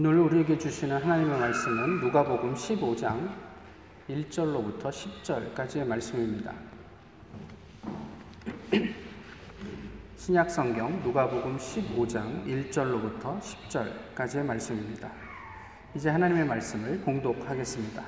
[0.00, 3.30] 오늘 우리에게 주시는 하나님의 말씀은 누가복음 15장
[4.08, 6.52] 1절로부터 10절까지의 말씀입니다.
[10.16, 15.10] 신약 성경 누가복음 15장 1절로부터 10절까지의 말씀입니다.
[15.96, 18.00] 이제 하나님의 말씀을 봉독하겠습니다.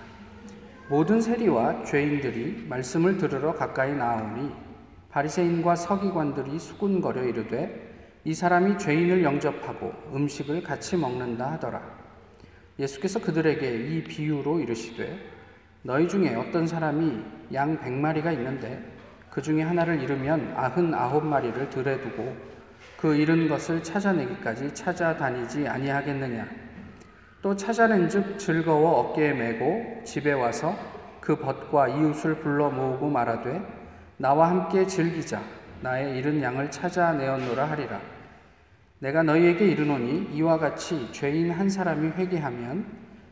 [0.88, 4.52] 모든 세리와 죄인들이 말씀을 들으러 가까이 나오니
[5.10, 7.89] 바리새인과 서기관들이 수군거려 이르되
[8.24, 11.80] 이 사람이 죄인을 영접하고 음식을 같이 먹는다 하더라.
[12.78, 15.18] 예수께서 그들에게 이 비유로 이르시되
[15.82, 17.22] 너희 중에 어떤 사람이
[17.54, 18.82] 양 백마리가 있는데
[19.30, 22.36] 그 중에 하나를 잃으면 아흔 아홉 마리를 들에 두고
[22.98, 26.46] 그 잃은 것을 찾아내기까지 찾아다니지 아니하겠느냐
[27.40, 30.76] 또 찾아낸즉 즐거워 어깨에 메고 집에 와서
[31.20, 33.62] 그 벗과 이웃을 불러 모으고 말하되
[34.18, 35.42] 나와 함께 즐기자
[35.82, 38.00] 나의 잃은 양을 찾아내었노라 하리라.
[38.98, 42.84] 내가 너희에게 이르노니 이와 같이 죄인 한 사람이 회개하면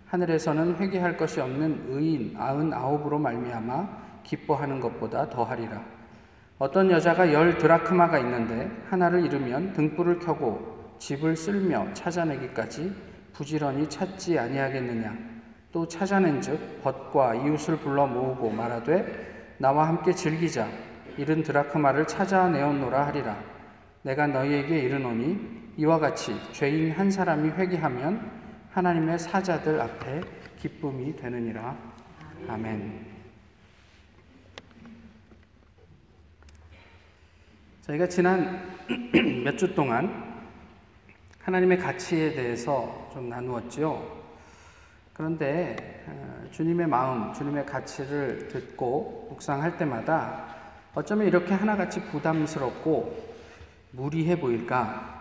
[0.06, 5.82] 하늘에서는 회개할 것이 없는 의인 아흔 아홉으로 말미암아 기뻐하는 것보다 더하리라.
[6.58, 12.92] 어떤 여자가 열 드라크마가 있는데 하나를 잃으면 등불을 켜고 집을 쓸며 찾아내기까지
[13.34, 15.14] 부지런히 찾지 아니하겠느냐.
[15.70, 20.66] 또 찾아낸즉 벗과 이웃을 불러 모으고 말하되 나와 함께 즐기자
[21.18, 23.36] 이른 드라크마를 찾아내었노라 하리라.
[24.02, 28.30] 내가 너희에게 이르노니 이와 같이 죄인 한 사람이 회개하면
[28.70, 30.20] 하나님의 사자들 앞에
[30.58, 31.76] 기쁨이 되느니라.
[32.48, 33.06] 아멘.
[37.82, 38.76] 저희가 지난
[39.44, 40.38] 몇 주 동안
[41.42, 44.18] 하나님의 가치에 대해서 좀 나누었지요.
[45.14, 50.54] 그런데 어, 주님의 마음, 주님의 가치를 듣고 묵상할 때마다
[50.94, 53.36] 어쩌면 이렇게 하나같이 부담스럽고
[53.92, 55.16] 무리해 보일까?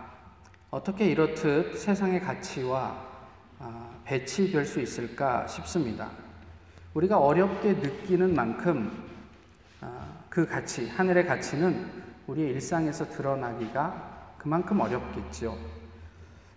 [0.70, 3.08] 어떻게 이렇듯 세상의 가치와
[3.60, 6.10] 아, 배치될 수 있을까 싶습니다.
[6.94, 9.04] 우리가 어렵게 느끼는 만큼
[9.80, 11.90] 아, 그 가치, 하늘의 가치는
[12.26, 15.56] 우리의 일상에서 드러나기가 그만큼 어렵겠죠.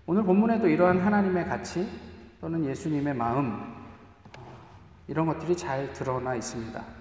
[0.05, 1.87] 오늘 본문에도 이러한 하나님의 가치
[2.41, 3.53] 또는 예수님의 마음
[4.37, 4.41] 아,
[5.07, 7.00] 이런 것들이 잘 드러나 있습니다.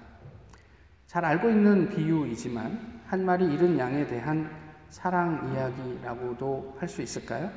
[1.10, 4.48] 잘 알고 있는 비유이지만 한 마리 잃은 양에 대한
[4.90, 7.50] 사랑 이야기라고도 할 수 있을까요?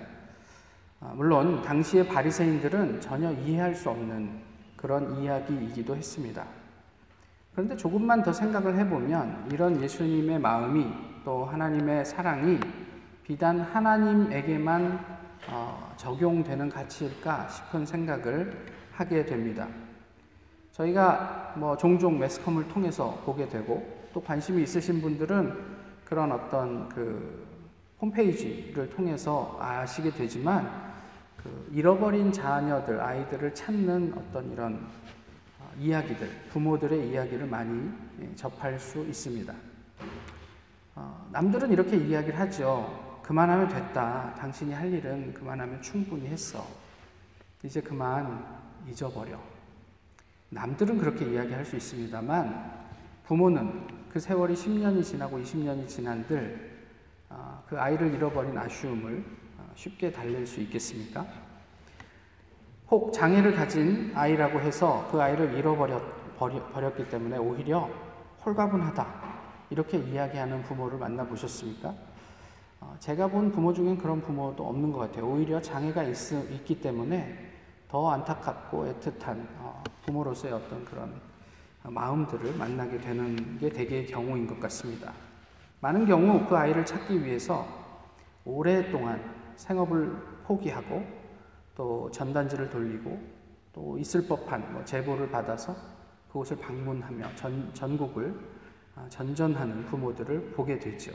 [0.99, 4.39] 아, 물론 당시의 바리새인들은 전혀 이해할 수 없는
[4.75, 6.47] 그런 이야기이기도 했습니다.
[7.51, 10.87] 그런데 조금만 더 생각을 해보면 이런 예수님의 마음이
[11.23, 12.59] 또 하나님의 사랑이
[13.21, 14.99] 비단 하나님에게만
[15.51, 19.67] 어, 적용되는 가치일까 싶은 생각을 하게 됩니다.
[20.73, 25.53] 저희가 뭐 종종 매스컴을 통해서 보게 되고 또 관심이 있으신 분들은
[26.03, 27.47] 그런 어떤 그
[28.01, 30.93] 홈페이지를 통해서 아시게 되지만
[31.37, 34.87] 그 잃어버린 자녀들, 아이들을 찾는 어떤 이런
[35.59, 37.91] 어, 이야기들, 부모들의 이야기를 많이
[38.21, 39.53] 예, 접할 수 있습니다.
[40.95, 43.19] 어, 남들은 이렇게 이야기를 하죠.
[43.23, 44.35] 그만하면 됐다.
[44.37, 46.65] 당신이 할 일은 그만하면 충분히 했어.
[47.63, 48.45] 이제 그만
[48.87, 49.52] 잊어버려.
[50.53, 52.83] 남들은 그렇게 이야기할 수 있습니다만
[53.25, 56.71] 부모는 그 세월이 10년이 지나고 20년이 지난들
[57.29, 59.25] 아, 그 아이를 잃어버린 아쉬움을
[59.57, 61.25] 아, 쉽게 달랠 수 있겠습니까?
[62.89, 67.89] 혹 장애를 가진 아이라고 해서 그 아이를 잃어버렸 기 때문에 오히려
[68.45, 69.07] 홀가분하다
[69.71, 71.95] 이렇게 이야기하는 부모를 만나 보셨습니까?
[72.81, 75.25] 어, 제가 본 부모 중엔 그런 부모도 없는 것 같아요.
[75.25, 77.51] 오히려 장애가 있, 있기 때문에
[77.87, 79.62] 더 안타깝고 애틋한 어,
[80.05, 81.13] 부모로서의 어떤 그런
[81.83, 85.13] 마음들을 만나게 되는 게 대개의 경우인 것 같습니다.
[85.81, 87.67] 많은 경우 그 아이를 찾기 위해서
[88.45, 89.21] 오랫동안
[89.55, 91.05] 생업을 포기하고
[91.75, 93.19] 또 전단지를 돌리고
[93.73, 95.75] 또 있을 법한 뭐 제보를 받아서
[96.27, 98.33] 그곳을 방문하며 전, 전국을
[98.95, 101.11] 어, 전전하는 부모들을 보게 되죠.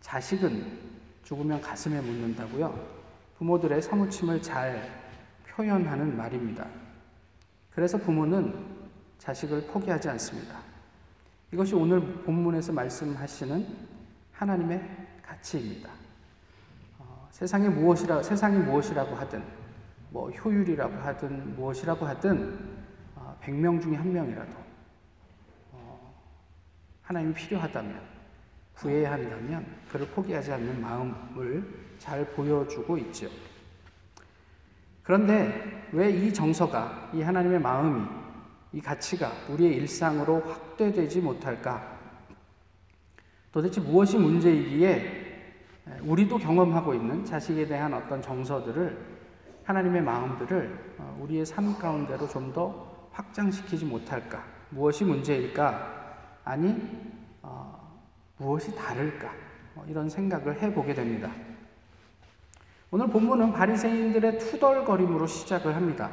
[0.00, 0.90] 자식은
[1.22, 3.00] 죽으면 가슴에 묻는다고요.
[3.38, 4.82] 부모들의 사무침을 잘
[5.46, 6.66] 표현하는 말입니다.
[7.74, 8.54] 그래서 부모는
[9.18, 10.58] 자식을 포기하지 않습니다.
[11.52, 13.66] 이것이 오늘 본문에서 말씀하시는
[14.32, 15.90] 하나님의 가치입니다.
[16.98, 19.42] 어, 세상에 무엇이라 세상이 무엇이라고 하든
[20.10, 22.58] 뭐 효율이라고 하든 무엇이라고 하든
[23.16, 24.52] 어, 100명 중에 한 명이라도
[25.72, 26.14] 어,
[27.02, 28.00] 하나님이 필요하다면
[28.74, 31.64] 구해야 한다면 그를 포기하지 않는 마음을
[31.98, 33.28] 잘 보여주고 있죠.
[35.02, 38.06] 그런데 왜 이 정서가, 이 하나님의 마음이,
[38.72, 41.98] 이 가치가 우리의 일상으로 확대되지 못할까?
[43.52, 45.20] 도대체 무엇이 문제이기에
[46.02, 49.20] 우리도 경험하고 있는 자식에 대한 어떤 정서들을
[49.64, 54.44] 하나님의 마음들을 어, 우리의 삶 가운데로 좀 더 확장시키지 못할까?
[54.70, 56.38] 무엇이 문제일까?
[56.44, 56.76] 아니,
[57.42, 58.00] 어,
[58.38, 59.28] 무엇이 다를까?
[59.74, 61.30] 어, 이런 생각을 해보게 됩니다.
[62.92, 66.10] 오늘 본문은 바리새인들의 투덜거림으로 시작을 합니다.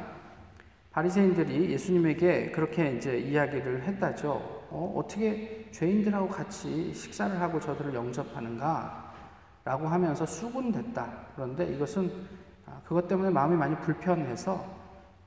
[0.92, 4.30] 바리새인들이 예수님에게 그렇게 이제 이야기를 했다죠.
[4.70, 9.12] 어, 어떻게 죄인들하고 같이 식사를 하고 저들을 영접하는가?
[9.64, 11.26] 라고 하면서 수군댔다.
[11.34, 12.12] 그런데 이것은
[12.66, 14.64] 아, 그것 때문에 마음이 많이 불편해서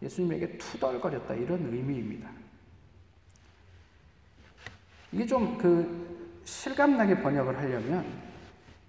[0.02, 1.34] 예수님에게 투덜거렸다.
[1.34, 2.30] 이런 의미입니다.
[5.12, 6.12] 이게 좀 그
[6.44, 8.06] 실감나게 번역을 하려면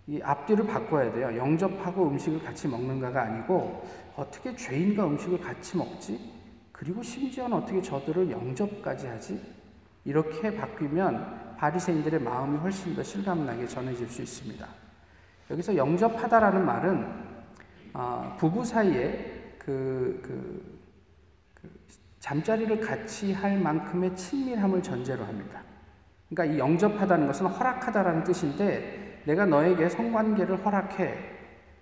[0.06, 1.36] 이 앞뒤를 바꿔야 돼요.
[1.36, 6.32] 영접하고 음식을 같이 먹는가가 아니고 어떻게 죄인과 음식을 같이 먹지?
[6.72, 9.40] 그리고 심지어는 어떻게 저들을 영접까지 하지?
[10.04, 14.66] 이렇게 바뀌면 바리새인들의 마음이 훨씬 더 실감나게 전해질 수 있습니다.
[15.50, 17.32] 여기서 영접하다라는 말은
[17.94, 20.80] 어, 부부 사이에 그, 그,
[21.54, 21.70] 그
[22.18, 25.62] 잠자리를 같이 할 만큼의 친밀함을 전제로 합니다.
[26.28, 31.32] 그러니까 이 영접하다는 것은 허락하다라는 뜻인데 내가 너에게 성관계를 허락해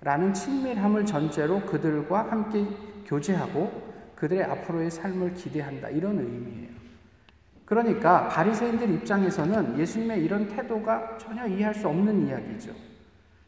[0.02, 2.66] 라는 친밀함을 전제로 그들과 함께
[3.06, 5.88] 교제하고 그들의 앞으로의 삶을 기대한다.
[5.88, 6.68] 이런 의미예요.
[7.64, 12.72] 그러니까 바리새인들 입장에서는 예수님의 이런 태도가 전혀 이해할 수 없는 이야기죠.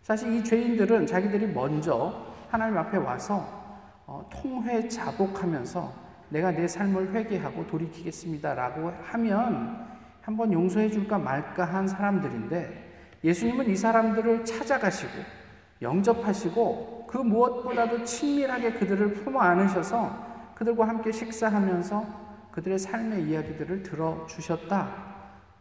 [0.03, 3.63] 사실 이 죄인들은 자기들이 먼저 하나님 앞에 와서
[4.07, 5.93] 어, 통회 자복하면서
[6.29, 9.87] 내가 내 삶을 회개하고 돌이키겠습니다라고 하면
[10.21, 12.92] 한번 용서해 줄까 말까 한 사람들인데
[13.25, 15.13] 예수님은 이 사람들을 찾아가시고
[15.81, 22.23] 영접하시고 그 무엇보다도 친밀하게 그들을 품어 안으셔서 그들과 함께 식사하면서
[22.53, 25.13] 그들의 삶의 이야기들을 들어주셨다.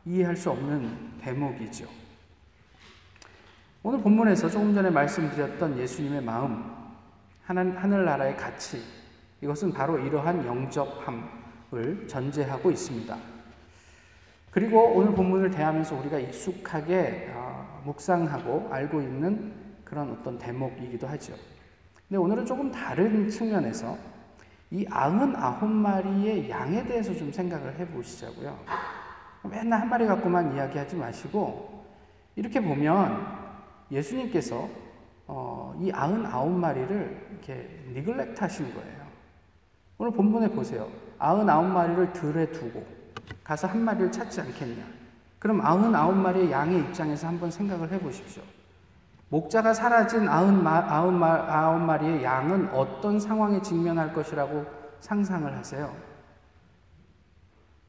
[0.06, 1.88] 이해할 수 없는 대목이죠.
[3.84, 6.72] 오늘 본문에서 조금 전에 말씀드렸던 예수님의 마음,
[7.44, 8.82] 하늘나라의 가치,
[9.42, 13.18] 이것은 바로 이러한 영접함을 전제하고 있습니다.
[14.52, 17.41] 그리고 오늘 본문을 대하면서 우리가 익숙하게 어,
[17.84, 21.34] 묵상하고 알고 있는 그런 어떤 대목이기도 하죠.
[22.08, 23.98] 근데 오늘은 조금 다른 측면에서
[24.70, 28.58] 이 아흔 아홉 마리의 양에 대해서 좀 생각을 해 보시자고요.
[29.50, 31.86] 맨날 한 마리 갖고만 이야기하지 마시고,
[32.36, 33.26] 이렇게 보면
[33.92, 34.70] 예수님께서
[35.28, 39.02] 어, 이 아흔 아홉 마리를 이렇게 니글렉트 하신 거예요.
[39.98, 40.90] 오늘 본문에 보세요.
[41.20, 42.86] 아흔 아홉 마리를 들에 두고
[43.44, 45.01] 가서 한 마리를 찾지 않겠냐.
[45.42, 48.44] 그럼 아흔 아홉 마리의 양의 입장에서 한번 생각을 해 보십시오.
[49.30, 54.64] 목자가 사라진 아흔, 마, 아흔, 마, 아홉 마리의 양은 어떤 상황에 직면할 것이라고
[55.00, 55.92] 상상을 하세요?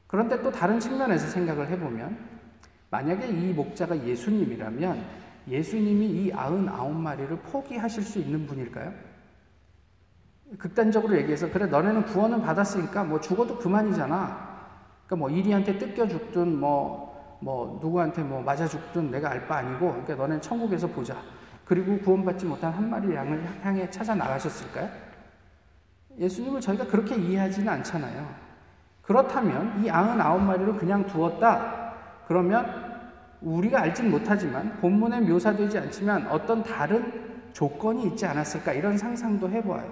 [0.07, 2.17] 그런데 또 다른 측면에서 생각을 해보면,
[2.89, 5.05] 만약에 이 목자가 예수님이라면
[5.47, 8.91] 예수님이 이 아흔 아홉 마리를 포기하실 수 있는 분일까요?
[10.57, 14.53] 극단적으로 얘기해서, 그래, 너네는 구원은 받았으니까 뭐 죽어도 그만이잖아.
[15.05, 17.12] 그러니까 뭐 이리한테 뜯겨 죽든 뭐
[17.43, 21.17] 뭐 누구한테 뭐 맞아 죽든 내가 알 바 아니고 그러니까 너는 천국에서 보자.
[21.65, 24.89] 그리고 구원받지 못한 한 마리 양을 향해 찾아 나가셨을까요?
[26.17, 28.27] 예수님을 저희가 그렇게 이해하지는 않잖아요.
[29.01, 31.93] 그렇다면 이 양은 아홉 마리를 그냥 두었다.
[32.27, 32.93] 그러면
[33.41, 39.91] 우리가 알진 못하지만 본문에 묘사되지 않지만 어떤 다른 조건이 있지 않았을까 이런 상상도 해보아요.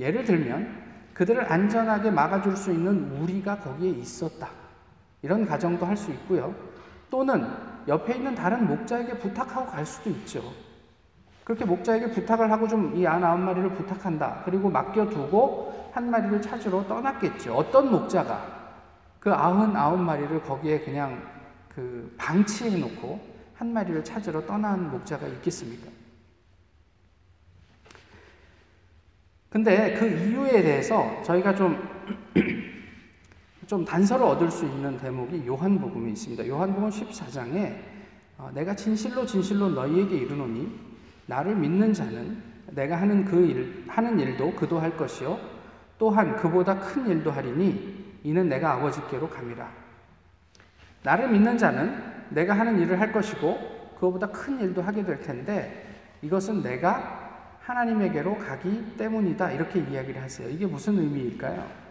[0.00, 0.82] 예를 들면
[1.14, 4.48] 그들을 안전하게 막아줄 수 있는 우리가 거기에 있었다.
[5.24, 6.54] 이런 가정도 할 수 있고요.
[7.10, 7.46] 또는
[7.88, 10.42] 옆에 있는 다른 목자에게 부탁하고 갈 수도 있죠.
[11.44, 14.42] 그렇게 목자에게 부탁을 하고 좀 이 안 아홉 마리를 부탁한다.
[14.44, 17.54] 그리고 맡겨두고 한 마리를 찾으러 떠났겠죠.
[17.54, 18.74] 어떤 목자가
[19.18, 21.22] 그 아흔 아홉 마리를 거기에 그냥
[21.74, 23.18] 그 방치해 놓고
[23.54, 25.90] 한 마리를 찾으러 떠난 목자가 있겠습니까?
[29.48, 31.80] 근데 그 이유에 대해서 저희가 좀
[33.66, 36.46] 좀 단서를 얻을 수 있는 대목이 요한복음에 있습니다.
[36.46, 37.76] 요한복음 14장에
[38.36, 40.68] 어, 내가 진실로 진실로 너희에게 이르노니
[41.26, 42.42] 나를 믿는 자는
[42.72, 45.38] 내가 하는 그 일, 하는 일도 그도 할 것이요
[45.98, 49.70] 또한 그보다 큰 일도 하리니 이는 내가 아버지께로 감이라.
[51.02, 55.86] 나를 믿는 자는 내가 하는 일을 할 것이고 그보다 큰 일도 하게 될 텐데
[56.22, 57.22] 이것은 내가
[57.60, 59.52] 하나님에게로 가기 때문이다.
[59.52, 60.48] 이렇게 이야기를 하세요.
[60.48, 61.83] 이게 무슨 의미일까요?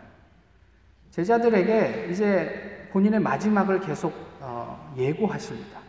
[1.13, 5.79] 제자들에게 이제 본인의 마지막을 계속 어, 예고하십니다.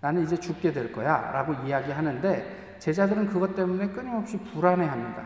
[0.00, 5.22] 나는 이제 죽게 될 거야 라고 이야기하는데 제자들은 그것 때문에 끊임없이 불안해합니다.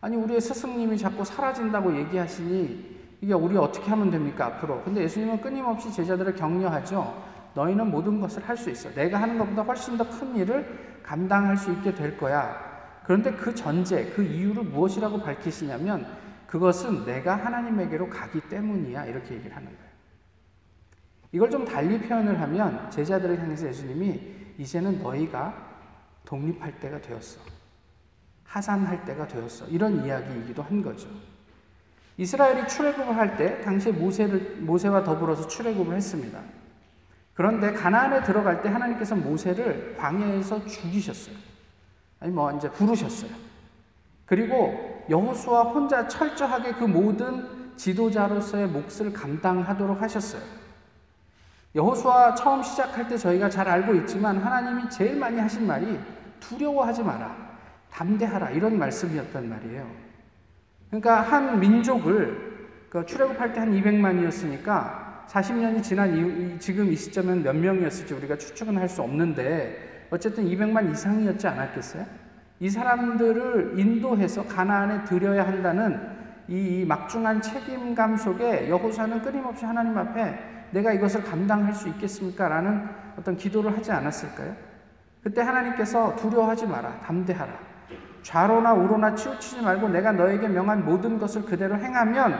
[0.00, 4.80] 아니 우리의 스승님이 자꾸 사라진다고 얘기하시니 이게 우리 어떻게 하면 됩니까 앞으로?
[4.84, 7.20] 근데 예수님은 끊임없이 제자들을 격려하죠.
[7.54, 8.90] 너희는 모든 것을 할 수 있어.
[8.94, 12.54] 내가 하는 것보다 훨씬 더 큰 일을 감당할 수 있게 될 거야.
[13.04, 16.06] 그런데 그 전제, 그 이유를 무엇이라고 밝히시냐면
[16.54, 19.06] 그것은 내가 하나님에게로 가기 때문이야.
[19.06, 19.90] 이렇게 얘기를 하는 거예요.
[21.32, 25.52] 이걸 좀 달리 표현을 하면 제자들을 향해서 예수님이 이제는 너희가
[26.24, 27.40] 독립할 때가 되었어.
[28.44, 29.66] 하산할 때가 되었어.
[29.66, 31.08] 이런 이야기이기도 한 거죠.
[32.18, 36.40] 이스라엘이 출애굽을 할 때 당시에 모세를 모세와 더불어서 출애굽을 했습니다.
[37.34, 41.34] 그런데 가나안에 들어갈 때 하나님께서 모세를 광야에서 죽이셨어요.
[42.20, 43.32] 아니 뭐 이제 부르셨어요.
[44.24, 47.46] 그리고 여호수아 혼자 철저하게 그 모든
[47.76, 50.42] 지도자로서의 몫을 감당하도록 하셨어요.
[51.74, 55.98] 여호수아 처음 시작할 때 저희가 잘 알고 있지만 하나님이 제일 많이 하신 말이
[56.40, 57.34] 두려워하지 마라.
[57.90, 58.50] 담대하라.
[58.50, 59.86] 이런 말씀이었단 말이에요.
[60.88, 62.54] 그러니까 한 민족을
[62.88, 68.76] 그 출애굽할 때 한 200만이었으니까 40년이 지난 이, 지금 이 시점은 몇 명이었을지 우리가 추측은
[68.76, 72.04] 할 수 없는데 어쨌든 200만 이상이었지 않았겠어요?
[72.60, 76.00] 이 사람들을 인도해서 가나안에 들여야 한다는
[76.46, 82.48] 이 막중한 책임감 속에 여호수아는 끊임없이 하나님 앞에 내가 이것을 감당할 수 있겠습니까?
[82.48, 84.54] 라는 어떤 기도를 하지 않았을까요?
[85.22, 87.00] 그때 하나님께서 두려워하지 마라.
[87.00, 87.52] 담대하라.
[88.22, 92.34] 좌로나 우로나 치우치지 말고 내가 너에게 명한 모든 것을 그대로 행하면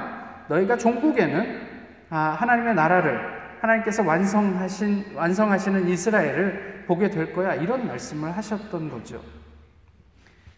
[0.49, 1.75] 너희가 종국에는
[2.11, 3.21] 아, 하나님의 나라를
[3.61, 7.55] 하나님께서 완성하신 완성하시는 이스라엘을 보게 될 거야.
[7.55, 9.21] 이런 말씀을 하셨던 거죠.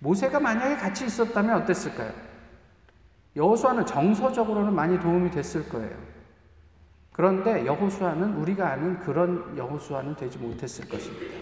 [0.00, 2.12] 모세가 만약에 같이 있었다면 어땠을까요?
[3.36, 5.96] 여호수아는 정서적으로는 많이 도움이 됐을 거예요.
[7.12, 11.34] 그런데 여호수아는 우리가 아는 그런 여호수아는 되지 못했을 것입니다.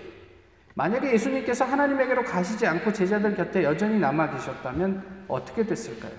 [0.75, 6.12] 만약에 예수님께서 하나님에게로 가시지 않고 제자들 곁에 여전히 남아 계셨다면 어떻게 됐을까요?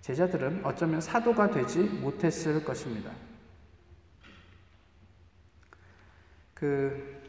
[0.00, 3.10] 제자들은 어쩌면 사도가 되지 못했을 것입니다.
[6.54, 7.20] 그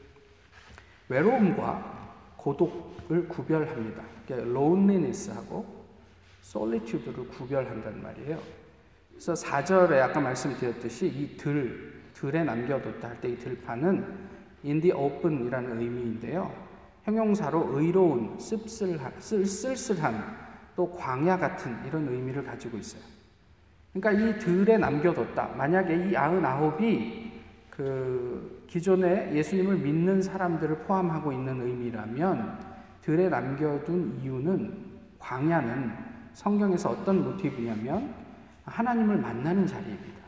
[1.07, 4.18] 외로움과 고독을 구별합니다.
[4.37, 5.65] Loneliness하고
[6.43, 8.39] solitude를 구별한단 말이에요.
[9.11, 14.05] 그래서 4절에 아까 말씀드렸듯이 이 들, 들에 남겨뒀다 할 때 이 들판은
[14.65, 16.51] in the open이라는 의미인데요.
[17.03, 20.37] 형용사로 의로운, 씁쓸한, 쓸쓸한,
[20.75, 23.01] 또 광야 같은 이런 의미를 가지고 있어요.
[23.93, 25.55] 그러니까 이 들에 남겨뒀다.
[25.57, 27.31] 만약에 이 아흔아홉이
[27.69, 32.68] 그 기존에 예수님을 믿는 사람들을 포함하고 있는 의미라면
[33.09, 34.71] 들에 남겨둔 이유는
[35.17, 35.91] 광야는
[36.33, 38.13] 성경에서 어떤 모티브냐면
[38.65, 40.19] 하나님을 만나는 자리입니다.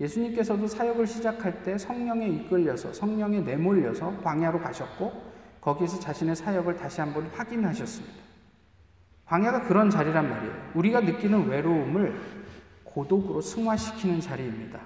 [0.00, 5.12] 예수님께서도 사역을 시작할 때 성령에 이끌려서 성령에 내몰려서 광야로 가셨고
[5.60, 8.16] 거기에서 자신의 사역을 다시 한번 확인하셨습니다.
[9.26, 10.52] 광야가 그런 자리란 말이에요.
[10.74, 12.20] 우리가 느끼는 외로움을
[12.82, 14.80] 고독으로 승화시키는 자리입니다.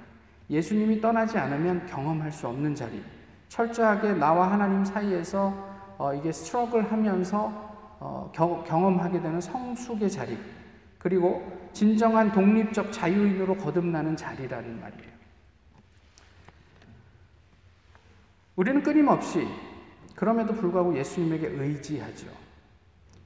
[0.50, 3.02] 예수님이 떠나지 않으면 경험할 수 없는 자리.
[3.48, 5.67] 철저하게 나와 하나님 사이에서
[5.98, 7.68] 어, 이게 스트럭을 하면서
[8.00, 10.38] 어, 겨, 경험하게 되는 성숙의 자리.
[10.98, 15.18] 그리고 진정한 독립적 자유인으로 거듭나는 자리라는 말이에요.
[18.56, 19.46] 우리는 끊임없이
[20.16, 22.26] 그럼에도 불구하고 예수님에게 의지하죠.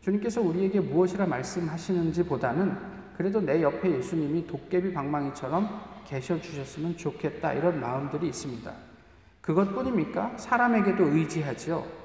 [0.00, 2.76] 주님께서 우리에게 무엇이라 말씀하시는지 보다는
[3.16, 8.72] 그래도 내 옆에 예수님이 도깨비 방망이처럼 계셔 주셨으면 좋겠다 이런 마음들이 있습니다.
[9.40, 10.36] 그것뿐입니까?
[10.36, 11.86] 사람에게도 의지하죠.
[11.86, 12.01] 네.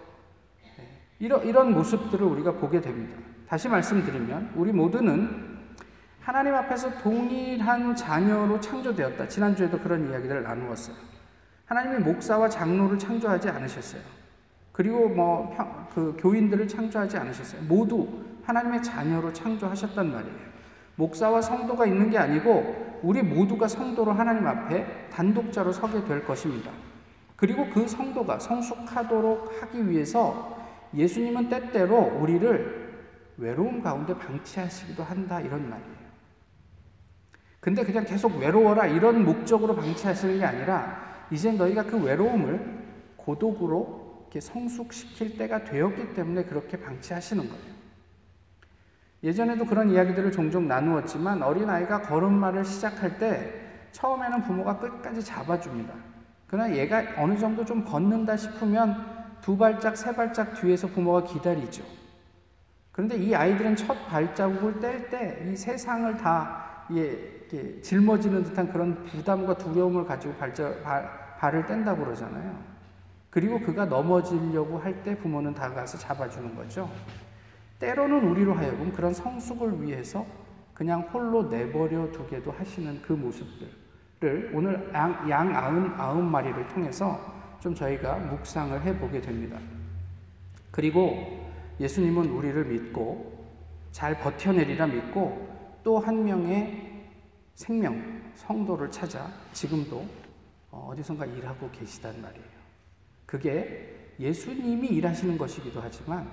[1.19, 3.17] 이런, 이런 모습들을 우리가 보게 됩니다.
[3.47, 5.57] 다시 말씀드리면 우리 모두는
[6.19, 9.27] 하나님 앞에서 동일한 자녀로 창조되었다.
[9.27, 10.95] 지난주에도 그런 이야기를 나누었어요.
[11.65, 14.01] 하나님이 목사와 장로를 창조하지 않으셨어요.
[14.73, 17.61] 그리고 뭐, 그 교인들을 창조하지 않으셨어요.
[17.63, 18.07] 모두
[18.43, 20.47] 하나님의 자녀로 창조하셨단 말이에요.
[20.95, 26.71] 목사와 성도가 있는 게 아니고, 우리 모두가 성도로 하나님 앞에 단독자로 서게 될 것입니다.
[27.35, 30.56] 그리고 그 성도가 성숙하도록 하기 위해서
[30.95, 32.87] 예수님은 때때로 우리를
[33.37, 35.97] 외로움 가운데 방치하시기도 한다, 이런 말이에요.
[37.59, 42.85] 근데 그냥 계속 외로워라 이런 목적으로 방치하시는 게 아니라 이제 너희가 그 외로움을
[43.17, 47.77] 고독으로 이렇게 성숙시킬 때가 되었기 때문에 그렇게 방치하시는 거예요.
[49.23, 53.53] 예전에도 그런 이야기들을 종종 나누었지만 어린아이가 걸음마를 시작할 때
[53.91, 55.93] 처음에는 부모가 끝까지 잡아줍니다.
[56.45, 59.16] 그러나 얘가 어느 정도 좀 걷는다 싶으면
[59.47, 61.81] 두 발짝, 세 발짝 뒤에서 부모가 기다리죠.
[62.91, 69.57] 그런데 이 아이들은 첫 발자국을 뗄 때 이 세상을 다 이게 짊어지는 듯한 그런 부담과
[69.57, 72.57] 두려움을 가지고 발자, 발, 발을 뗀다고 그러잖아요.
[73.29, 76.89] 그리고 그가 넘어지려고 할 때 부모는 다가서 잡아주는 거죠.
[77.79, 80.25] 때로는 우리로 하여금 그런 성숙을 위해서
[80.73, 87.73] 그냥 홀로 내버려 두게도 하시는 그 모습들을 오늘 양, 양 아흔, 아흔 마리를 통해서 좀
[87.75, 89.59] 저희가 묵상을 해보게 됩니다.
[90.71, 91.49] 그리고
[91.79, 93.45] 예수님은 우리를 믿고
[93.91, 95.47] 잘 버텨내리라 믿고
[95.83, 97.05] 또 한 명의
[97.55, 100.05] 생명, 성도를 찾아 지금도
[100.69, 102.45] 어, 어디선가 일하고 계시단 말이에요.
[103.25, 106.29] 그게 예수님이 일하시는 것이기도 하지만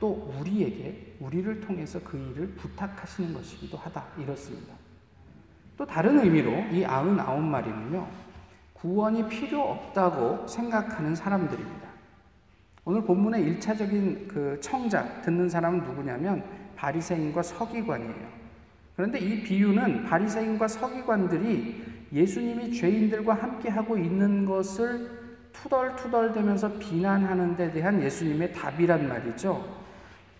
[0.00, 4.74] 또 우리에게 우리를 통해서 그 일을 부탁하시는 것이기도 하다 이렇습니다.
[5.76, 8.06] 또 다른 의미로 이 99마리는요.
[8.80, 11.88] 구원이 필요 없다고 생각하는 사람들입니다.
[12.84, 16.44] 오늘 본문의 1차적인 그 청작 듣는 사람은 누구냐면
[16.76, 18.38] 바리새인과 서기관이에요.
[18.96, 25.10] 그런데 이 비유는 바리새인과 서기관들이 예수님이 죄인들과 함께 하고 있는 것을
[25.52, 29.76] 투덜투덜대면서 비난하는 데 대한 예수님의 답이란 말이죠.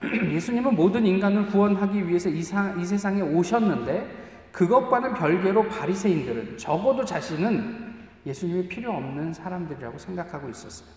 [0.03, 4.09] 예수님은 모든 인간을 구원하기 위해서 이, 상, 이 세상에 오셨는데
[4.53, 7.88] 그것과는 별개로 바리새인들은 적어도 자신은
[8.29, 10.89] 예수님이 필요 없는 사람들이라고 생각하고 있었어요.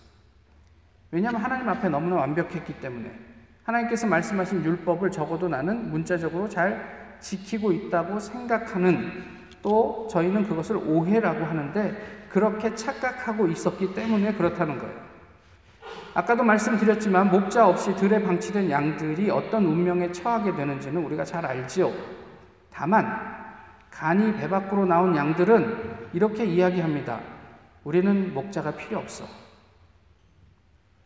[1.11, 3.11] 왜냐하면 하나님 앞에 너무나 완벽했기 때문에
[3.63, 9.23] 하나님께서 말씀하신 율법을 적어도 나는 문자적으로 잘 지키고 있다고 생각하는
[9.61, 15.11] 또 저희는 그것을 오해라고 하는데 그렇게 착각하고 있었기 때문에 그렇다는 거예요.
[16.13, 21.91] 아까도 말씀드렸지만 목자 없이 들에 방치된 양들이 어떤 운명에 처하게 되는지는 우리가 잘 알지요.
[22.73, 23.05] 다만
[23.91, 27.22] 간이 배 밖으로 나온 양들은 이렇게 이야기합니다.
[27.84, 29.25] 우리는 목자가 필요 없어.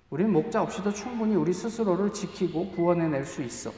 [0.10, 3.72] 우리는 목자 없이도 충분히 우리 스스로를 지키고 구원해낼 수 있어.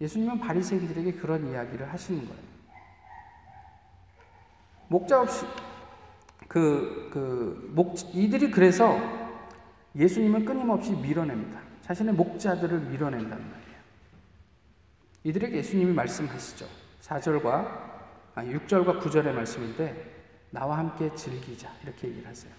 [0.00, 2.42] 예수님은 바리새인들에게 그런 이야기를 하시는 거예요.
[4.88, 5.44] 목자 없이
[6.46, 8.98] 그, 그, 목, 이들이 그래서
[9.94, 11.60] 예수님을 끊임없이 밀어냅니다.
[11.82, 13.78] 자신의 목자들을 밀어낸단 말이에요.
[15.24, 16.66] 이들에게 예수님이 말씀하시죠.
[17.02, 17.66] 4절과,
[18.34, 20.17] 아니, 6절과 9절의 말씀인데,
[20.50, 21.70] 나와 함께 즐기자.
[21.82, 22.52] 이렇게 얘기를 하세요.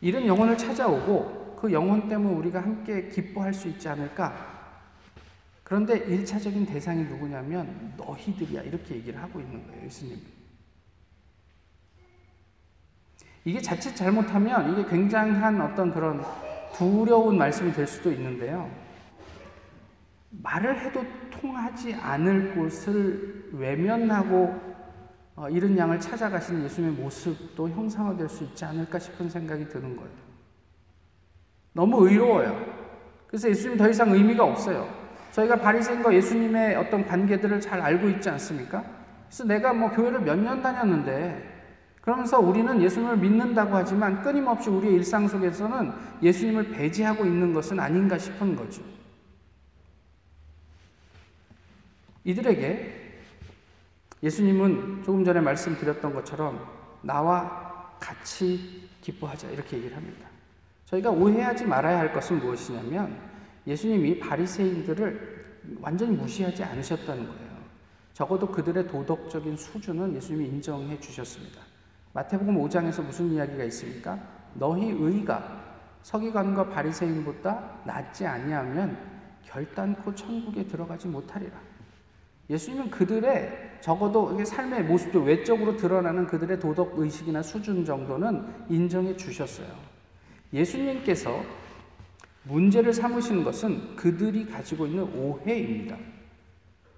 [0.00, 4.52] 이런 영혼을 찾아오고, 그 영혼 때문에 우리가 함께 기뻐할 수 있지 않을까?
[5.62, 8.62] 그런데 1차적인 대상이 누구냐면, 너희들이야.
[8.62, 9.84] 이렇게 얘기를 하고 있는 거예요.
[9.84, 10.20] 예수님.
[13.46, 16.24] 이게 자칫 잘못하면 이게 굉장한 어떤 그런
[16.74, 18.70] 두려운 말씀이 될 수도 있는데요.
[20.42, 24.73] 말을 해도 통하지 않을 곳을 외면하고 어,
[25.50, 30.10] 이런 양을 찾아가시는 예수님의 모습도 형상화될 수 있지 않을까 싶은 생각이 드는 거예요.
[31.72, 32.64] 너무 의로워요.
[33.26, 34.88] 그래서 예수님 더 이상 의미가 없어요.
[35.32, 38.84] 저희가 바리새인과 예수님의 어떤 관계들을 잘 알고 있지 않습니까?
[39.26, 41.52] 그래서 내가 뭐 교회를 몇 년 다녔는데
[42.00, 45.90] 그러면서 우리는 예수님을 믿는다고 하지만 끊임없이 우리의 일상 속에서는
[46.22, 48.82] 예수님을 배제하고 있는 것은 아닌가 싶은 거죠.
[52.24, 53.03] 이들에게
[54.24, 56.66] 예수님은 조금 전에 말씀드렸던 것처럼
[57.02, 60.26] 나와 같이 기뻐하자 이렇게 얘기를 합니다.
[60.86, 63.18] 저희가 오해하지 말아야 할 것은 무엇이냐면
[63.66, 65.44] 예수님이 바리새인들을
[65.78, 67.54] 완전히 무시하지 않으셨다는 거예요.
[68.14, 71.60] 적어도 그들의 도덕적인 수준은 예수님이 인정해 주셨습니다.
[72.14, 74.18] 마태복음 5장에서 무슨 이야기가 있습니까?
[74.54, 75.64] 너희 의가
[76.02, 78.96] 서기관과 바리새인보다 낫지 아니하면
[79.44, 81.73] 결단코 천국에 들어가지 못하리라.
[82.50, 89.68] 예수님은 그들의 적어도 삶의 모습도 외적으로 드러나는 그들의 도덕 의식이나 수준 정도는 인정해 주셨어요.
[90.52, 91.42] 예수님께서
[92.44, 95.96] 문제를 삼으시는 것은 그들이 가지고 있는 오해입니다.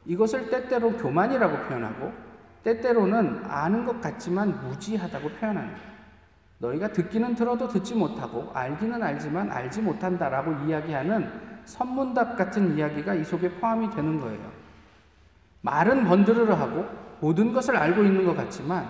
[0.04, 2.12] 이것을 때때로 교만이라고 표현하고
[2.64, 5.80] 때때로는 아는 것 같지만 무지하다고 표현합니다.
[6.59, 11.30] 너희가 듣기는 들어도 듣지 못하고 알기는 알지만 알지 못한다라고 이야기하는
[11.64, 14.56] 선문답 같은 이야기가 이 속에 포함이 되는 거예요.
[15.66, 16.87] 말은 번드르르 하고
[17.20, 18.87] 모든 것을 알고 있는 것 같지만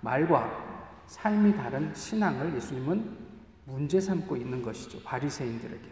[0.00, 0.64] 말과
[1.06, 3.24] 삶이 다른 신앙을 예수님은
[3.66, 5.02] 문제 삼고 있는 것이죠.
[5.02, 5.84] 바리새인들에게.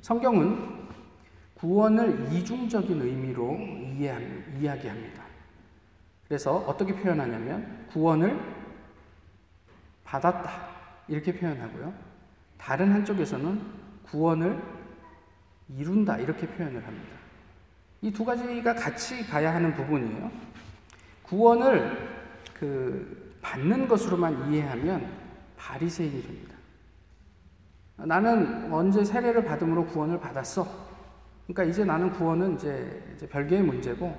[0.00, 0.88] 성경은
[1.54, 3.56] 구원을 이중적인 의미로
[4.58, 5.22] 이야기합니다.
[6.26, 8.40] 그래서 어떻게 표현하냐면 구원을
[10.02, 10.50] 받았다
[11.06, 11.94] 이렇게 표현하고요.
[12.58, 14.60] 다른 한쪽에서는 구원을
[15.68, 17.16] 이룬다 이렇게 표현을 합니다.
[18.02, 20.30] 이 두 가지가 같이 가야 하는 부분이에요.
[21.22, 22.08] 구원을
[22.54, 25.06] 그 받는 것으로만 이해하면
[25.56, 26.56] 바리새인이 됩니다.
[27.96, 30.66] 나는 언제 세례를 받음으로 구원을 받았어.
[31.46, 34.18] 그러니까 이제 나는 구원은 이제, 이제 별개의 문제고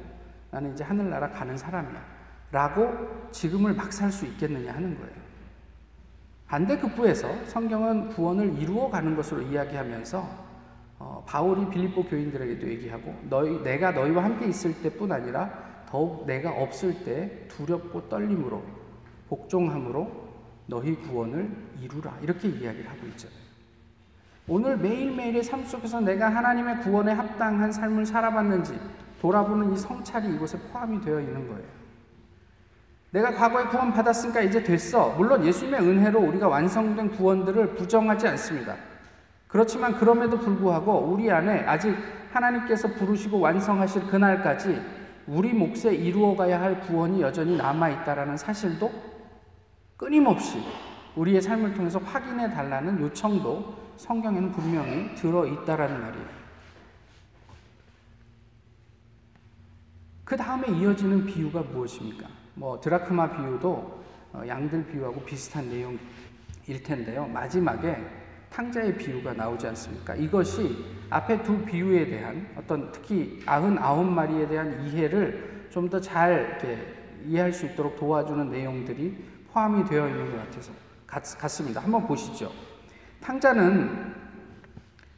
[0.51, 2.05] 나는 이제 하늘나라 가는 사람이야.
[2.51, 5.20] 라고 지금을 막 살 수 있겠느냐 하는 거예요.
[6.51, 10.51] 반대급부에서 성경은 구원을 이루어 가는 것으로 이야기하면서
[10.99, 15.49] 어, 바울이 빌립보 교인들에게도 얘기하고 너희 내가 너희와 함께 있을 때뿐 아니라
[15.87, 18.61] 더욱 내가 없을 때 두렵고 떨림으로
[19.29, 20.11] 복종함으로
[20.67, 21.49] 너희 구원을
[21.81, 22.17] 이루라.
[22.21, 23.39] 이렇게 이야기를 하고 있잖아요.
[24.49, 28.77] 오늘 매일매일의 삶 속에서 내가 하나님의 구원에 합당한 삶을 살아봤는지
[29.21, 31.80] 돌아보는 이 성찰이 이곳에 포함이 되어 있는 거예요.
[33.11, 35.09] 내가 과거에 구원 받았으니까 이제 됐어.
[35.17, 38.75] 물론 예수님의 은혜로 우리가 완성된 구원들을 부정하지 않습니다.
[39.47, 41.93] 그렇지만 그럼에도 불구하고 우리 안에 아직
[42.31, 44.81] 하나님께서 부르시고 완성하실 그날까지
[45.27, 48.91] 우리 몫에 이루어가야 할 구원이 여전히 남아있다라는 사실도
[49.97, 50.63] 끊임없이
[51.17, 56.41] 우리의 삶을 통해서 확인해 달라는 요청도 성경에는 분명히 들어있다라는 말이에요.
[60.23, 62.40] 그 다음에 이어지는 비유가 무엇입니까?
[62.55, 64.01] 뭐 드라크마 비유도
[64.33, 67.27] 어, 양들 비유하고 비슷한 내용일 텐데요.
[67.27, 67.97] 마지막에
[68.49, 70.15] 탕자의 비유가 나오지 않습니까?
[70.15, 76.59] 이것이 앞에 두 비유에 대한 어떤 특히 99마리에 대한 이해를 좀 더 잘
[77.25, 79.15] 이해할 수 있도록 도와주는 내용들이
[79.53, 80.71] 포함이 되어 있는 것 같아서
[81.07, 81.81] 같, 같습니다.
[81.81, 82.51] 한번 보시죠.
[83.21, 84.13] 탕자는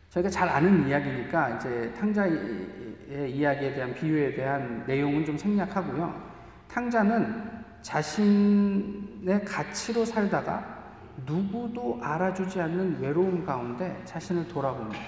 [0.09, 6.32] 저희가 잘 아는 이야기니까 이제 탕자의 이야기에 대한 비유에 대한 내용은 좀 생략하고요.
[6.69, 10.83] 탕자는 자신의 가치로 살다가
[11.25, 14.99] 누구도 알아주지 않는 외로움 가운데 자신을 돌아봅니다.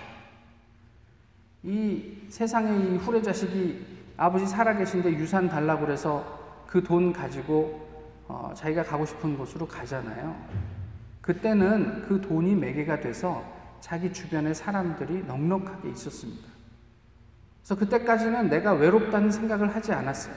[1.63, 3.85] 이 세상에 이 후레 자식이
[4.17, 7.85] 아버지 살아계신데 유산 달라고 그래서 그 돈 가지고
[8.27, 10.35] 어, 자기가 가고 싶은 곳으로 가잖아요.
[11.21, 13.43] 그때는 그 돈이 매개가 돼서
[13.79, 16.47] 자기 주변에 사람들이 넉넉하게 있었습니다.
[17.59, 20.35] 그래서 그때까지는 내가 외롭다는 생각을 하지 않았어요.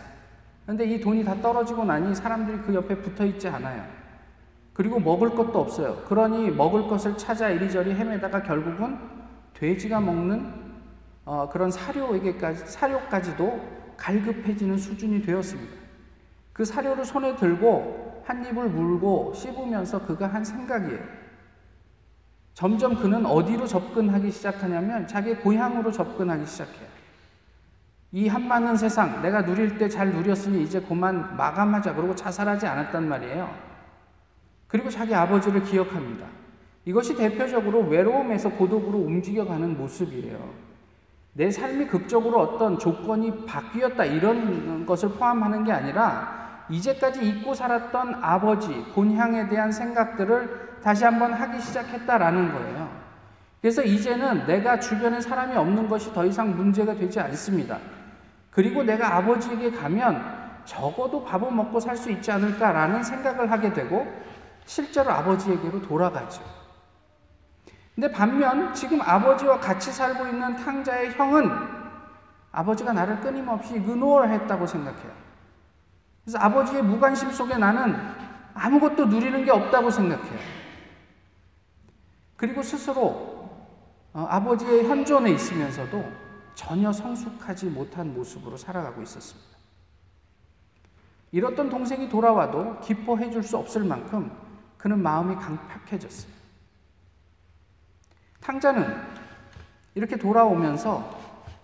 [0.69, 3.87] 그런데 이 돈이 다 떨어지고 나니 사람들이 그 옆에 붙어 있지 않아요.
[4.75, 5.97] 그리고 먹을 것도 없어요.
[6.05, 8.99] 그러니 먹을 것을 찾아 이리저리 헤매다가 결국은
[9.55, 10.53] 돼지가 먹는
[11.25, 13.59] 어, 그런 사료에게까지 사료까지도
[13.97, 15.75] 갈급해지는 수준이 되었습니다.
[16.53, 21.01] 그 사료를 손에 들고 한 입을 물고 씹으면서 그가 한 생각이에요.
[22.53, 26.88] 점점 그는 어디로 접근하기 시작하냐면 자기 고향으로 접근하기 시작해요.
[28.13, 33.51] 이 한많은 세상 내가 누릴 때 잘 누렸으니 이제 그만 마감하자 그러고 자살하지 않았단 말이에요.
[34.67, 36.27] 그리고 자기 아버지를 기억합니다.
[36.85, 40.39] 이것이 대표적으로 외로움에서 고독으로 움직여가는 모습이에요.
[41.35, 48.85] 내 삶이 극적으로 어떤 조건이 바뀌었다 이런 것을 포함하는 게 아니라 이제까지 잊고 살았던 아버지
[48.95, 52.89] 본향에 대한 생각들을 다시 한번 하기 시작했다라는 거예요.
[53.61, 57.79] 그래서 이제는 내가 주변에 사람이 없는 것이 더 이상 문제가 되지 않습니다.
[58.51, 64.07] 그리고 내가 아버지에게 가면 적어도 밥은 먹고 살 수 있지 않을까라는 생각을 하게 되고
[64.65, 66.43] 실제로 아버지에게로 돌아가죠.
[67.95, 71.51] 근데 반면 지금 아버지와 같이 살고 있는 탕자의 형은
[72.53, 75.13] 아버지가 나를 끊임없이 의노했다고 생각해요.
[76.25, 77.97] 그래서 아버지의 무관심 속에 나는
[78.55, 80.39] 아무것도 누리는 게 없다고 생각해요.
[82.37, 83.49] 그리고 스스로
[84.13, 86.28] 어, 아버지의 현존에 있으면서도
[86.59, 89.57] 전혀 성숙하지 못한 모습으로 살아가고 있었습니다.
[91.31, 94.29] 이렇던 동생이 돌아와도 기뻐해 줄 수 없을 만큼
[94.77, 96.33] 그는 마음이 강팍해졌어요.
[98.41, 98.93] 탕자는
[99.95, 101.17] 이렇게 돌아오면서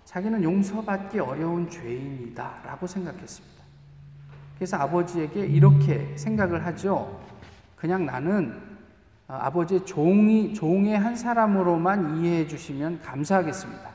[0.04, 3.64] 자기는 용서받기 어려운 죄인이다 라고 생각했습니다.
[4.54, 7.20] 그래서 아버지에게 이렇게 생각을 하죠.
[7.74, 8.62] 그냥 나는
[9.26, 13.93] 아버지의 종이, 종의 한 사람으로만 이해해 주시면 감사하겠습니다.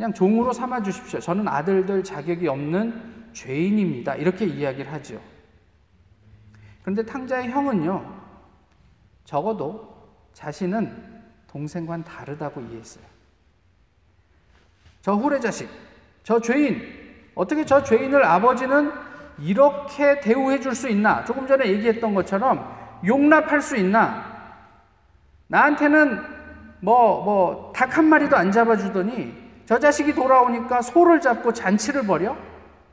[0.00, 1.20] 그냥 종으로 삼아 주십시오.
[1.20, 4.14] 저는 아들들 자격이 없는 죄인입니다.
[4.14, 5.20] 이렇게 이야기를 하죠.
[6.80, 8.02] 그런데 탕자의 형은요,
[9.26, 9.94] 적어도
[10.32, 13.04] 자신은 동생과는 다르다고 이해했어요.
[15.02, 15.68] 저 후레 자식,
[16.22, 16.80] 저 죄인,
[17.34, 18.90] 어떻게 저 죄인을 아버지는
[19.38, 21.26] 이렇게 대우해 줄 수 있나?
[21.26, 24.64] 조금 전에 얘기했던 것처럼 용납할 수 있나?
[25.48, 26.22] 나한테는
[26.80, 32.36] 뭐, 뭐, 닭 한 마리도 안 잡아주더니 저 자식이 돌아오니까 소를 잡고 잔치를 벌여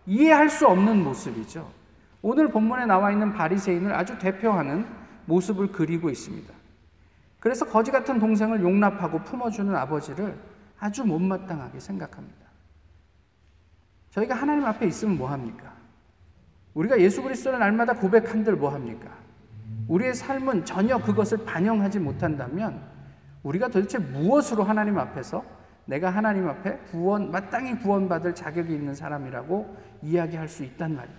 [0.05, 1.67] 이해할 수 없는 모습이죠.
[2.21, 4.85] 오늘 본문에 나와 있는 바리새인을 아주 대표하는
[5.25, 6.53] 모습을 그리고 있습니다.
[7.39, 10.37] 그래서 거지 같은 동생을 용납하고 품어주는 아버지를
[10.79, 12.45] 아주 못마땅하게 생각합니다.
[14.11, 15.73] 저희가 하나님 앞에 있으면 뭐 합니까?
[16.75, 19.09] 우리가 예수 그리스도를 날마다 고백한들 뭐 합니까?
[19.87, 22.79] 우리의 삶은 전혀 그것을 반영하지 못한다면
[23.41, 25.56] 우리가 도대체 무엇으로 하나님 앞에서
[25.87, 31.17] 내가 하나님 앞에 구원, 마땅히 구원받을 자격이 있는 사람이라고 이야기할 수 있단 말이에요.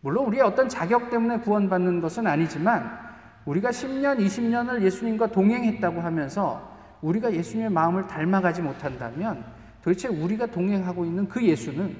[0.00, 2.98] 물론 우리의 어떤 자격 때문에 구원받는 것은 아니지만
[3.44, 9.44] 우리가 10년, 20년을 예수님과 동행했다고 하면서 우리가 예수님의 마음을 닮아가지 못한다면
[9.82, 11.96] 도대체 우리가 동행하고 있는 그 예수는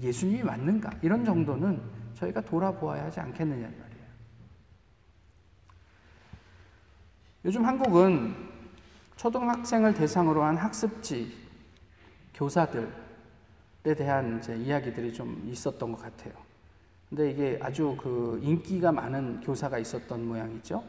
[0.00, 0.90] 예수님이 맞는가?
[1.02, 1.80] 이런 정도는
[2.14, 4.06] 저희가 돌아보아야 하지 않겠느냐는 말이에요.
[7.46, 8.55] 요즘 한국은
[9.16, 11.34] 초등학생을 대상으로 한 학습지
[12.34, 12.86] 교사들에
[13.96, 16.32] 대한 이제 이야기들이 좀 있었던 것 같아요.
[17.08, 20.82] 근데 이게 아주 그 인기가 많은 교사가 있었던 모양이죠.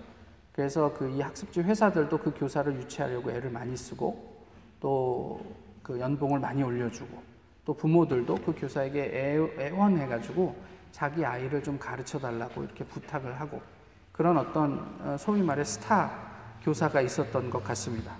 [0.51, 4.37] 그래서 그 이 학습지 회사들도 그 교사를 유치하려고 애를 많이 쓰고
[4.79, 7.23] 또 그 연봉을 많이 올려주고
[7.63, 10.53] 또 부모들도 그 교사에게 애, 애원해가지고
[10.91, 13.61] 자기 아이를 좀 가르쳐 달라고 이렇게 부탁을 하고
[14.11, 16.11] 그런 어떤 어, 소위 말해 스타
[16.67, 18.11] 교사가 있었던 것 같습니다.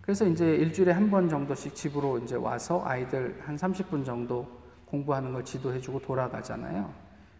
[0.00, 4.46] 그래서 이제 일주일에 한 번 정도씩 집으로 이제 와서 아이들 한 30분 정도
[4.84, 6.88] 공부하는 걸 지도해주고 돌아가잖아요.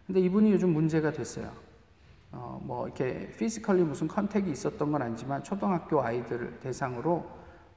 [0.05, 1.49] 근데 이분이 요즘 문제가 됐어요.
[2.33, 7.25] 어, 뭐 이렇게 physically 무슨 contact이 있었던 건 아니지만 초등학교 아이들 대상으로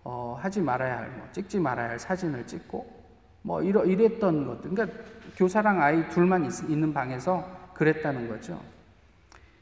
[0.03, 2.91] 어, 하지 말아야 할, 뭐 찍지 말아야 할 사진을 찍고
[3.43, 4.71] 뭐 이러, 이랬던 것들.
[4.71, 4.99] 그러니까
[5.37, 8.61] 교사랑 아이 둘만 있, 있는 방에서 그랬다는 거죠.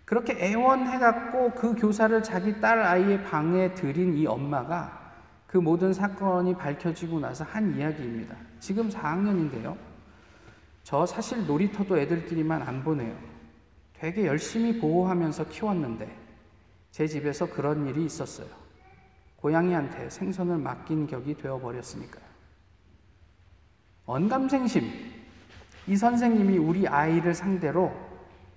[0.09, 5.12] 그렇게 애원해갖고 그 교사를 자기 딸 아이의 방에 들인 이 엄마가
[5.47, 8.35] 그 모든 사건이 밝혀지고 나서 한 이야기입니다.
[8.59, 9.77] 지금 4학년인데요.
[10.83, 13.14] 저 사실 놀이터도 애들끼리만 안 보내요.
[13.92, 16.11] 되게 열심히 보호하면서 키웠는데
[16.90, 18.49] 제 집에서 그런 일이 있었어요.
[19.37, 22.25] 고양이한테 생선을 맡긴 격이 되어버렸으니까요.
[24.07, 24.90] 언감생심.
[25.87, 28.08] 이 선생님이 우리 아이를 상대로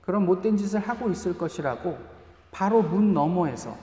[0.01, 1.97] 그런 못된 짓을 하고 있을 것이라고
[2.51, 3.77] 바로 문 너머에서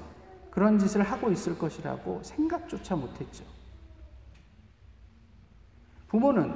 [0.51, 3.45] 그런 짓을 하고 있을 것이라고 생각조차 못했죠.
[6.09, 6.55] 부모는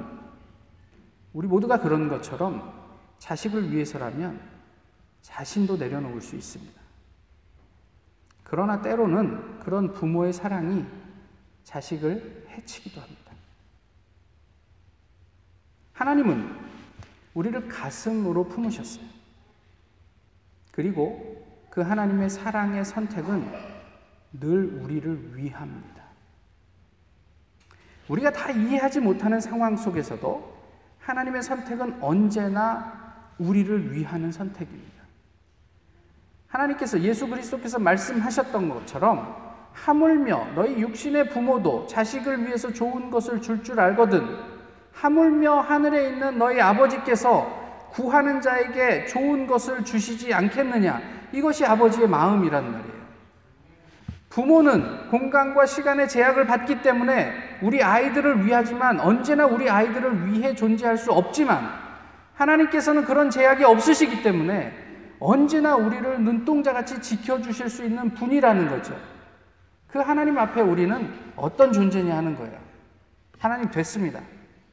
[1.31, 2.73] 우리 모두가 그런 것처럼
[3.19, 4.39] 자식을 위해서라면
[5.21, 6.81] 자신도 내려놓을 수 있습니다.
[8.43, 10.85] 그러나 때로는 그런 부모의 사랑이
[11.63, 13.31] 자식을 해치기도 합니다.
[15.93, 16.59] 하나님은
[17.33, 19.12] 우리를 가슴으로 품으셨어요.
[20.73, 23.47] 그리고 그 하나님의 사랑의 선택은
[24.39, 26.03] 늘 우리를 위합니다.
[28.09, 30.53] 우리가 다 이해하지 못하는 상황 속에서도
[30.99, 33.01] 하나님의 선택은 언제나
[33.37, 35.03] 우리를 위하는 선택입니다.
[36.47, 39.35] 하나님께서 예수 그리스도께서 말씀하셨던 것처럼
[39.73, 44.23] 하물며 너희 육신의 부모도 자식을 위해서 좋은 것을 줄줄 줄 알거든
[44.91, 47.62] 하물며 하늘에 있는 너희 아버지께서
[47.93, 51.01] 구하는 자에게 좋은 것을 주시지 않겠느냐
[51.31, 53.03] 이것이 아버지의 마음이란 말이에요.
[54.29, 61.11] 부모는 공간과 시간의 제약을 받기 때문에 우리 아이들을 위하지만 언제나 우리 아이들을 위해 존재할 수
[61.11, 61.69] 없지만
[62.33, 64.73] 하나님께서는 그런 제약이 없으시기 때문에
[65.19, 68.99] 언제나 우리를 눈동자같이 지켜주실 수 있는 분이라는 거죠.
[69.87, 72.57] 그 하나님 앞에 우리는 어떤 존재냐 하는 거예요.
[73.37, 74.19] 하나님 됐습니다.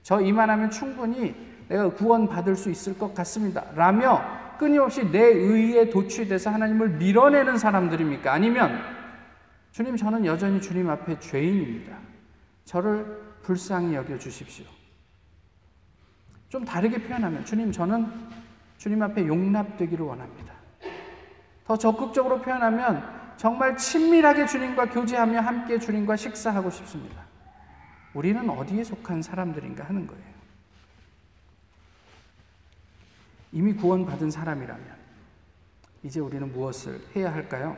[0.02, 3.64] 저 이만하면 충분히 내가 구원 받을 수 있을 것 같습니다.
[3.76, 4.20] 라며
[4.59, 8.33] 끊임없이 내 의에 도취돼서 하나님을 밀어내는 사람들입니까?
[8.33, 8.80] 아니면
[9.70, 11.96] 주님 저는 여전히 주님 앞에 죄인입니다.
[12.64, 14.66] 저를 불쌍히 여겨 주십시오.
[16.48, 18.06] 좀 다르게 표현하면 주님 저는
[18.76, 20.52] 주님 앞에 용납되기를 원합니다.
[21.64, 27.22] 더 적극적으로 표현하면 정말 친밀하게 주님과 교제하며 함께 주님과 식사하고 싶습니다.
[28.12, 30.39] 우리는 어디에 속한 사람들인가 하는 거예요.
[33.52, 35.00] 이미 구원받은 사람이라면
[36.02, 37.76] 이제 우리는 무엇을 해야 할까요?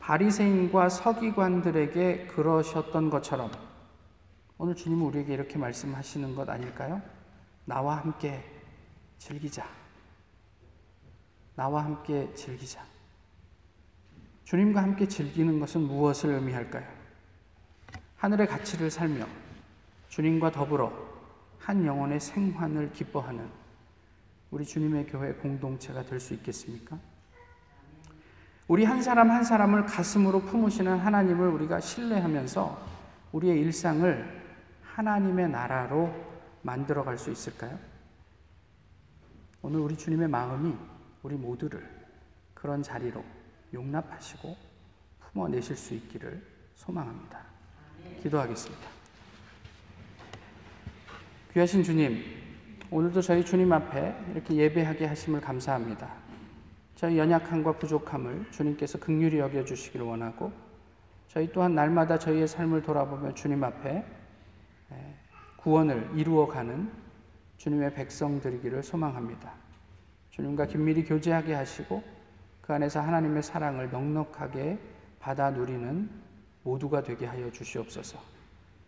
[0.00, 3.50] 바리새인과 서기관들에게 그러셨던 것처럼
[4.58, 7.00] 오늘 주님은 우리에게 이렇게 말씀하시는 것 아닐까요?
[7.64, 8.42] 나와 함께
[9.18, 9.66] 즐기자.
[11.54, 12.84] 나와 함께 즐기자.
[14.44, 16.86] 주님과 함께 즐기는 것은 무엇을 의미할까요?
[18.16, 19.26] 하늘의 가치를 살며
[20.08, 20.92] 주님과 더불어
[21.58, 23.59] 한 영혼의 생환을 기뻐하는
[24.50, 26.98] 우리 주님의 교회 공동체가 될 수 있겠습니까?
[28.66, 32.86] 우리 한 사람 한 사람을 가슴으로 품으시는 하나님을 우리가 신뢰하면서
[33.32, 34.40] 우리의 일상을
[34.82, 36.12] 하나님의 나라로
[36.62, 37.78] 만들어 갈 수 있을까요?
[39.62, 40.74] 오늘 우리 주님의 마음이
[41.22, 41.88] 우리 모두를
[42.54, 43.24] 그런 자리로
[43.72, 44.56] 용납하시고
[45.32, 47.40] 품어내실 수 있기를 소망합니다.
[48.22, 48.88] 기도하겠습니다.
[51.52, 52.39] 귀하신 주님,
[52.92, 56.12] 오늘도 저희 주님 앞에 이렇게 예배하게 하심을 감사합니다.
[56.96, 60.50] 저희 연약함과 부족함을 주님께서 극률히 여겨 주시기를 원하고
[61.28, 64.04] 저희 또한 날마다 저희의 삶을 돌아보며 주님 앞에
[65.58, 66.90] 구원을 이루어가는
[67.58, 69.52] 주님의 백성들이기를 소망합니다.
[70.30, 72.02] 주님과 긴밀히 교제하게 하시고
[72.60, 74.78] 그 안에서 하나님의 사랑을 넉넉하게
[75.20, 76.10] 받아 누리는
[76.64, 78.18] 모두가 되게 하여 주시옵소서.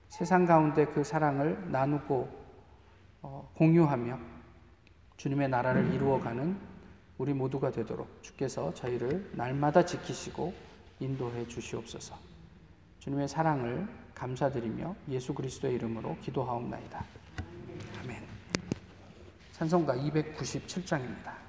[0.09, 2.42] 세상 가운데 그 사랑을 나누고 어,
[3.55, 4.19] 공유하며
[5.17, 6.59] 주님의 나라를 이루어가는
[7.19, 10.53] 우리 모두가 되도록 주께서 저희를 날마다 지키시고
[10.99, 12.17] 인도해 주시옵소서.
[12.99, 17.05] 주님의 사랑을 감사드리며 예수 그리스도의 이름으로 기도하옵나이다.
[18.03, 18.23] 아멘.
[19.53, 21.42] 찬송가 297장입니다.